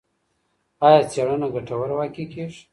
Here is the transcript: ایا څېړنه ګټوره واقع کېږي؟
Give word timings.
ایا 0.85 1.01
څېړنه 1.11 1.47
ګټوره 1.53 1.95
واقع 1.99 2.13
کېږي؟ 2.35 2.61